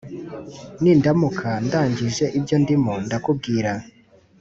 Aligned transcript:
ni 0.81 0.91
ndamuka 0.99 1.49
ndangije 1.65 2.25
ibyo 2.37 2.55
ndimo 2.63 2.93
ndakubwira 3.05 3.71